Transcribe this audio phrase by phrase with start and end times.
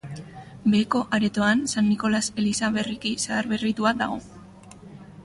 [0.71, 4.19] Beheko aretoan, San Nikolas eliza berriki zaharberritua dago.